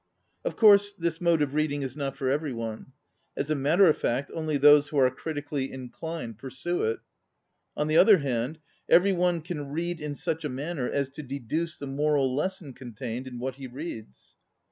[0.43, 2.91] Of course this mode of reading is not for every one.
[3.37, 7.01] As a matter of fact only those who are criti cally inclined pursue it.
[7.77, 8.57] On the other hand,
[8.89, 13.27] every one can read in such a manner as to deduce the moral lesson contained
[13.27, 14.37] in what he reads.